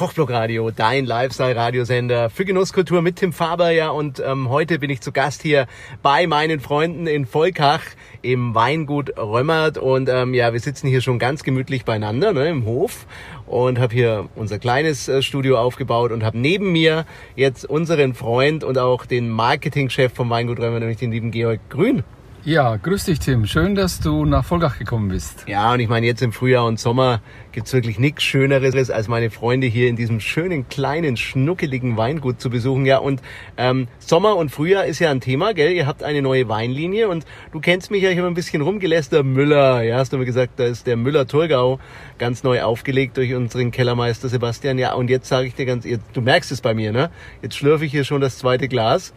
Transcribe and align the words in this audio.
Kochblock-Radio, 0.00 0.70
dein 0.70 1.04
Lifestyle-Radiosender 1.04 2.30
für 2.30 2.46
Genusskultur 2.46 3.02
mit 3.02 3.16
Tim 3.16 3.34
Faber, 3.34 3.70
ja. 3.70 3.90
Und 3.90 4.18
ähm, 4.24 4.48
heute 4.48 4.78
bin 4.78 4.88
ich 4.88 5.02
zu 5.02 5.12
Gast 5.12 5.42
hier 5.42 5.66
bei 6.02 6.26
meinen 6.26 6.58
Freunden 6.58 7.06
in 7.06 7.26
Volkach 7.26 7.82
im 8.22 8.54
Weingut 8.54 9.18
Römmert. 9.18 9.76
Und 9.76 10.08
ähm, 10.08 10.32
ja, 10.32 10.54
wir 10.54 10.60
sitzen 10.60 10.88
hier 10.88 11.02
schon 11.02 11.18
ganz 11.18 11.42
gemütlich 11.42 11.84
beieinander 11.84 12.32
ne, 12.32 12.48
im 12.48 12.64
Hof 12.64 13.04
und 13.46 13.78
habe 13.78 13.92
hier 13.92 14.30
unser 14.36 14.58
kleines 14.58 15.06
äh, 15.06 15.20
Studio 15.20 15.58
aufgebaut 15.58 16.12
und 16.12 16.24
habe 16.24 16.38
neben 16.38 16.72
mir 16.72 17.04
jetzt 17.36 17.66
unseren 17.66 18.14
Freund 18.14 18.64
und 18.64 18.78
auch 18.78 19.04
den 19.04 19.28
Marketingchef 19.28 20.14
vom 20.14 20.30
Weingut 20.30 20.60
Römmert, 20.60 20.80
nämlich 20.80 20.96
den 20.96 21.12
lieben 21.12 21.30
Georg 21.30 21.60
Grün. 21.68 22.04
Ja, 22.42 22.76
grüß 22.76 23.04
dich 23.04 23.18
Tim. 23.18 23.44
Schön, 23.44 23.74
dass 23.74 24.00
du 24.00 24.24
nach 24.24 24.46
Volgach 24.46 24.78
gekommen 24.78 25.08
bist. 25.08 25.44
Ja, 25.46 25.74
und 25.74 25.80
ich 25.80 25.90
meine, 25.90 26.06
jetzt 26.06 26.22
im 26.22 26.32
Frühjahr 26.32 26.64
und 26.64 26.80
Sommer 26.80 27.20
gibt's 27.52 27.74
wirklich 27.74 27.98
nichts 27.98 28.22
Schöneres, 28.22 28.90
als 28.90 29.08
meine 29.08 29.28
Freunde 29.30 29.66
hier 29.66 29.88
in 29.88 29.96
diesem 29.96 30.20
schönen, 30.20 30.66
kleinen, 30.66 31.18
schnuckeligen 31.18 31.98
Weingut 31.98 32.40
zu 32.40 32.48
besuchen. 32.48 32.86
Ja, 32.86 32.96
und 32.96 33.20
ähm, 33.58 33.88
Sommer 33.98 34.36
und 34.36 34.50
Frühjahr 34.50 34.86
ist 34.86 35.00
ja 35.00 35.10
ein 35.10 35.20
Thema, 35.20 35.52
gell? 35.52 35.72
Ihr 35.72 35.86
habt 35.86 36.02
eine 36.02 36.22
neue 36.22 36.48
Weinlinie 36.48 37.10
und 37.10 37.26
du 37.52 37.60
kennst 37.60 37.90
mich 37.90 38.02
ja, 38.02 38.08
ich 38.08 38.16
habe 38.16 38.28
ein 38.28 38.34
bisschen 38.34 38.62
rumgelästert. 38.62 39.22
Müller, 39.26 39.82
ja, 39.82 39.98
hast 39.98 40.14
du 40.14 40.16
mir 40.16 40.24
gesagt, 40.24 40.58
da 40.58 40.64
ist 40.64 40.86
der 40.86 40.96
Müller-Thurgau 40.96 41.78
ganz 42.16 42.42
neu 42.42 42.62
aufgelegt 42.62 43.18
durch 43.18 43.34
unseren 43.34 43.70
Kellermeister 43.70 44.30
Sebastian. 44.30 44.78
Ja, 44.78 44.94
und 44.94 45.10
jetzt 45.10 45.28
sage 45.28 45.46
ich 45.46 45.54
dir 45.54 45.66
ganz, 45.66 45.84
jetzt, 45.84 46.04
du 46.14 46.22
merkst 46.22 46.50
es 46.52 46.62
bei 46.62 46.72
mir, 46.72 46.90
ne? 46.90 47.10
Jetzt 47.42 47.58
schlürfe 47.58 47.84
ich 47.84 47.90
hier 47.90 48.04
schon 48.04 48.22
das 48.22 48.38
zweite 48.38 48.66
Glas. 48.66 49.12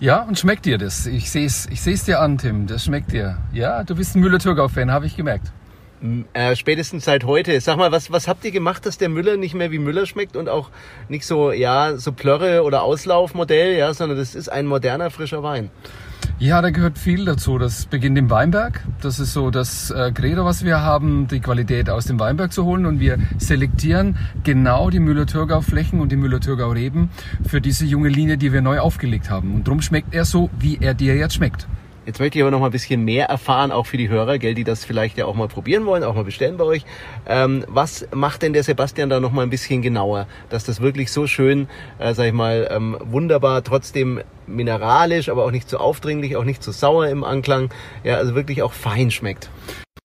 Ja, 0.00 0.22
und 0.22 0.38
schmeckt 0.38 0.64
dir 0.64 0.78
das? 0.78 1.04
Ich 1.04 1.30
sehe 1.30 1.44
es 1.44 1.66
ich 1.70 1.82
seh's 1.82 2.04
dir 2.04 2.20
an, 2.20 2.38
Tim. 2.38 2.66
Das 2.66 2.86
schmeckt 2.86 3.12
dir. 3.12 3.36
Ja, 3.52 3.84
du 3.84 3.94
bist 3.94 4.16
ein 4.16 4.20
Müller-Thurgau-Fan, 4.20 4.90
habe 4.90 5.04
ich 5.04 5.14
gemerkt. 5.14 5.52
Äh, 6.32 6.56
spätestens 6.56 7.04
seit 7.04 7.24
heute. 7.24 7.60
Sag 7.60 7.76
mal, 7.76 7.92
was, 7.92 8.10
was 8.10 8.26
habt 8.26 8.42
ihr 8.46 8.50
gemacht, 8.50 8.86
dass 8.86 8.96
der 8.96 9.10
Müller 9.10 9.36
nicht 9.36 9.54
mehr 9.54 9.70
wie 9.70 9.78
Müller 9.78 10.06
schmeckt 10.06 10.36
und 10.36 10.48
auch 10.48 10.70
nicht 11.10 11.26
so, 11.26 11.52
ja, 11.52 11.98
so 11.98 12.12
Plörre 12.12 12.62
oder 12.62 12.82
Auslaufmodell, 12.82 13.76
ja, 13.76 13.92
sondern 13.92 14.16
das 14.16 14.34
ist 14.34 14.48
ein 14.48 14.64
moderner, 14.64 15.10
frischer 15.10 15.42
Wein. 15.42 15.70
Ja, 16.42 16.62
da 16.62 16.70
gehört 16.70 16.96
viel 16.96 17.26
dazu. 17.26 17.58
Das 17.58 17.84
beginnt 17.84 18.16
im 18.16 18.30
Weinberg. 18.30 18.80
Das 19.02 19.20
ist 19.20 19.34
so 19.34 19.50
das 19.50 19.90
äh, 19.90 20.10
Credo, 20.10 20.46
was 20.46 20.64
wir 20.64 20.80
haben, 20.80 21.28
die 21.28 21.38
Qualität 21.40 21.90
aus 21.90 22.06
dem 22.06 22.18
Weinberg 22.18 22.50
zu 22.50 22.64
holen. 22.64 22.86
Und 22.86 22.98
wir 22.98 23.18
selektieren 23.36 24.16
genau 24.42 24.88
die 24.88 25.00
Müller-Thurgau-Flächen 25.00 26.00
und 26.00 26.10
die 26.10 26.16
Müller-Thurgau-Reben 26.16 27.10
für 27.46 27.60
diese 27.60 27.84
junge 27.84 28.08
Linie, 28.08 28.38
die 28.38 28.54
wir 28.54 28.62
neu 28.62 28.78
aufgelegt 28.78 29.28
haben. 29.28 29.54
Und 29.54 29.66
darum 29.66 29.82
schmeckt 29.82 30.14
er 30.14 30.24
so, 30.24 30.48
wie 30.58 30.78
er 30.80 30.94
dir 30.94 31.14
jetzt 31.14 31.34
schmeckt. 31.34 31.66
Jetzt 32.06 32.18
möchte 32.18 32.38
ich 32.38 32.42
aber 32.42 32.50
noch 32.50 32.60
mal 32.60 32.66
ein 32.66 32.72
bisschen 32.72 33.04
mehr 33.04 33.26
erfahren, 33.26 33.70
auch 33.70 33.84
für 33.84 33.98
die 33.98 34.08
Hörer, 34.08 34.38
gell, 34.38 34.54
die 34.54 34.64
das 34.64 34.86
vielleicht 34.86 35.18
ja 35.18 35.26
auch 35.26 35.34
mal 35.34 35.48
probieren 35.48 35.84
wollen, 35.84 36.02
auch 36.02 36.14
mal 36.14 36.24
bestellen 36.24 36.56
bei 36.56 36.64
euch. 36.64 36.86
Ähm, 37.26 37.66
was 37.68 38.08
macht 38.14 38.40
denn 38.40 38.54
der 38.54 38.62
Sebastian 38.62 39.10
da 39.10 39.20
noch 39.20 39.32
mal 39.32 39.42
ein 39.42 39.50
bisschen 39.50 39.82
genauer, 39.82 40.26
dass 40.48 40.64
das 40.64 40.80
wirklich 40.80 41.12
so 41.12 41.26
schön, 41.26 41.68
äh, 41.98 42.14
sag 42.14 42.28
ich 42.28 42.32
mal, 42.32 42.66
ähm, 42.70 42.96
wunderbar, 43.04 43.62
trotzdem 43.62 44.22
mineralisch, 44.50 45.28
aber 45.28 45.44
auch 45.44 45.50
nicht 45.50 45.68
zu 45.68 45.78
aufdringlich, 45.78 46.36
auch 46.36 46.44
nicht 46.44 46.62
zu 46.62 46.72
sauer 46.72 47.08
im 47.08 47.24
Anklang, 47.24 47.70
ja, 48.04 48.16
also 48.16 48.34
wirklich 48.34 48.62
auch 48.62 48.72
fein 48.72 49.10
schmeckt? 49.10 49.50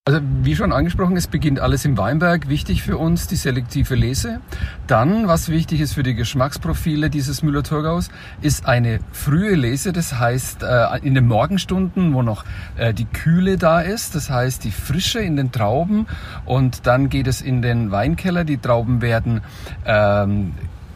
Also 0.07 0.19
wie 0.43 0.55
schon 0.55 0.71
angesprochen, 0.71 1.17
es 1.17 1.25
beginnt 1.25 1.59
alles 1.59 1.83
im 1.83 1.97
Weinberg. 1.97 2.47
Wichtig 2.47 2.83
für 2.83 2.95
uns 2.95 3.25
die 3.25 3.37
selektive 3.37 3.95
Lese. 3.95 4.39
Dann, 4.85 5.27
was 5.27 5.49
wichtig 5.49 5.81
ist 5.81 5.93
für 5.93 6.03
die 6.03 6.13
Geschmacksprofile 6.13 7.09
dieses 7.09 7.41
Müller-Thurgaus, 7.41 8.09
ist 8.43 8.67
eine 8.67 8.99
frühe 9.11 9.55
Lese. 9.55 9.93
Das 9.93 10.19
heißt 10.19 10.61
äh, 10.61 10.99
in 11.01 11.15
den 11.15 11.27
Morgenstunden, 11.27 12.13
wo 12.13 12.21
noch 12.21 12.45
äh, 12.77 12.93
die 12.93 13.05
Kühle 13.05 13.57
da 13.57 13.81
ist. 13.81 14.13
Das 14.13 14.29
heißt 14.29 14.63
die 14.63 14.69
Frische 14.69 15.21
in 15.21 15.37
den 15.37 15.51
Trauben. 15.51 16.05
Und 16.45 16.85
dann 16.85 17.09
geht 17.09 17.25
es 17.25 17.41
in 17.41 17.63
den 17.63 17.89
Weinkeller. 17.89 18.43
Die 18.43 18.59
Trauben 18.59 19.01
werden 19.01 19.41
ähm, 19.87 20.53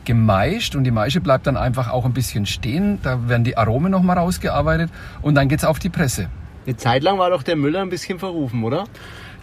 gemeischt 0.10 0.76
und 0.76 0.86
die 0.86 0.92
Maische 0.92 1.22
bleibt 1.22 1.46
dann 1.46 1.56
einfach 1.56 1.92
auch 1.92 2.04
ein 2.04 2.14
bisschen 2.14 2.48
stehen. 2.48 2.98
Da 3.04 3.30
werden 3.30 3.44
die 3.44 3.58
Aromen 3.58 3.92
nochmal 3.92 4.18
rausgearbeitet 4.18 4.90
und 5.22 5.36
dann 5.36 5.50
geht's 5.50 5.64
auf 5.64 5.78
die 5.78 5.90
Presse. 5.90 6.30
Eine 6.66 6.78
Zeit 6.78 7.04
lang 7.04 7.20
war 7.20 7.30
doch 7.30 7.44
der 7.44 7.56
Müller 7.56 7.84
ein 7.84 7.92
bisschen 7.92 8.18
verrufen, 8.18 8.64
oder? 8.64 8.86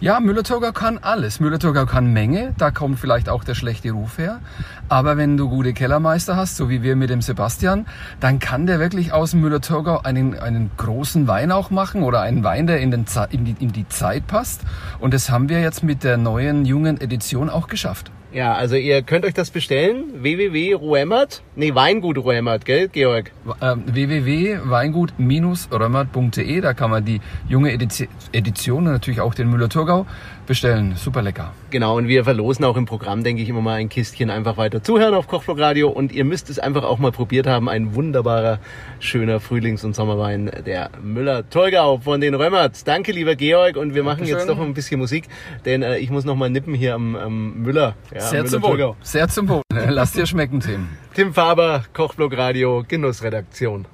Ja, 0.01 0.19
Müller-Thurgau 0.19 0.73
kann 0.73 0.97
alles. 0.97 1.39
Müller-Thurgau 1.39 1.85
kann 1.85 2.11
Menge, 2.11 2.53
da 2.57 2.69
kommt 2.69 2.99
vielleicht 2.99 3.29
auch 3.29 3.45
der 3.45 3.55
schlechte 3.55 3.91
Ruf 3.91 4.17
her. 4.17 4.41
Aber 4.89 5.15
wenn 5.15 5.37
du 5.37 5.47
gute 5.47 5.71
Kellermeister 5.71 6.35
hast, 6.35 6.57
so 6.57 6.69
wie 6.69 6.83
wir 6.83 6.97
mit 6.97 7.09
dem 7.09 7.21
Sebastian, 7.21 7.85
dann 8.19 8.39
kann 8.39 8.67
der 8.67 8.79
wirklich 8.81 9.13
aus 9.13 9.31
dem 9.31 9.39
Müller-Thurgau 9.39 10.01
einen, 10.01 10.37
einen 10.37 10.69
großen 10.75 11.27
Wein 11.27 11.53
auch 11.53 11.69
machen 11.69 12.03
oder 12.03 12.19
einen 12.19 12.43
Wein, 12.43 12.67
der 12.67 12.81
in, 12.81 12.91
den, 12.91 13.05
in, 13.29 13.45
die, 13.45 13.55
in 13.57 13.71
die 13.71 13.87
Zeit 13.87 14.27
passt. 14.27 14.63
Und 14.99 15.13
das 15.13 15.29
haben 15.29 15.47
wir 15.47 15.61
jetzt 15.61 15.81
mit 15.81 16.03
der 16.03 16.17
neuen, 16.17 16.65
jungen 16.65 16.99
Edition 16.99 17.49
auch 17.49 17.67
geschafft. 17.67 18.11
Ja, 18.33 18.53
also 18.53 18.75
ihr 18.75 19.01
könnt 19.03 19.23
euch 19.25 19.33
das 19.33 19.51
bestellen. 19.51 20.21
www.ruemmert, 20.21 21.41
nee, 21.55 21.73
Weingut 21.73 22.17
Ruemmert, 22.17 22.65
gell, 22.65 22.89
Georg? 22.89 23.31
Ähm, 23.61 23.83
www.weingut-römmert.de, 23.85 26.61
da 26.61 26.73
kann 26.73 26.91
man 26.91 27.05
die 27.05 27.21
junge 27.47 27.71
Edition 27.71 28.85
und 28.85 28.91
natürlich 28.91 29.21
auch 29.21 29.33
den 29.33 29.49
Müller-Thurgau 29.49 30.05
bestellen. 30.45 30.93
Super 30.95 31.21
lecker. 31.21 31.53
Genau, 31.69 31.97
und 31.97 32.07
wir 32.07 32.23
verlosen 32.23 32.63
auch 32.65 32.77
im 32.77 32.85
Programm, 32.85 33.23
denke 33.23 33.41
ich, 33.41 33.49
immer 33.49 33.61
mal 33.61 33.75
ein 33.75 33.89
Kistchen 33.89 34.29
einfach 34.29 34.57
weiter 34.57 34.81
zuhören 34.81 35.13
auf 35.13 35.27
Kochblock 35.27 35.59
Radio 35.59 35.89
und 35.89 36.11
ihr 36.11 36.25
müsst 36.25 36.49
es 36.49 36.59
einfach 36.59 36.83
auch 36.83 36.99
mal 36.99 37.11
probiert 37.11 37.47
haben. 37.47 37.69
Ein 37.69 37.95
wunderbarer, 37.95 38.59
schöner 38.99 39.39
Frühlings- 39.39 39.83
und 39.83 39.95
Sommerwein, 39.95 40.51
der 40.65 40.89
Müller-Thurgau 41.01 41.99
von 41.99 42.21
den 42.21 42.33
Römmerts. 42.33 42.83
Danke, 42.83 43.11
lieber 43.11 43.35
Georg, 43.35 43.77
und 43.77 43.93
wir 43.93 44.03
machen 44.03 44.19
Dankeschön. 44.19 44.39
jetzt 44.39 44.49
doch 44.49 44.59
ein 44.59 44.73
bisschen 44.73 44.99
Musik, 44.99 45.25
denn 45.65 45.81
äh, 45.81 45.97
ich 45.97 46.09
muss 46.09 46.25
noch 46.25 46.35
mal 46.35 46.49
nippen 46.49 46.73
hier 46.73 46.95
am, 46.95 47.15
am 47.15 47.61
Müller. 47.61 47.95
Ja, 48.17 48.23
Sehr 48.23 48.45
zum 48.45 48.63
Wohl. 48.63 48.95
Sehr 49.01 49.27
zum 49.27 49.47
Wohl. 49.47 49.61
Lass 49.71 50.13
dir 50.13 50.25
schmecken, 50.25 50.59
Tim. 50.59 50.89
Tim 51.13 51.35
Faber, 51.35 51.83
Kochblock 51.93 52.35
Radio, 52.35 52.83
Genussredaktion. 52.87 53.85